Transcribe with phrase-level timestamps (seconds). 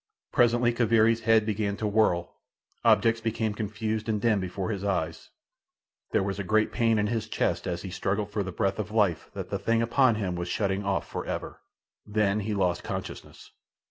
[0.31, 6.43] Presently Kaviri's head began to whirl—objects became confused and dim before his eyes—there was a
[6.43, 9.59] great pain in his chest as he struggled for the breath of life that the
[9.59, 11.61] thing upon him was shutting off for ever.
[12.03, 13.51] Then he lost consciousness.